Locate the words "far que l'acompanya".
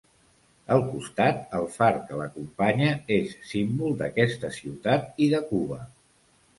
1.75-2.89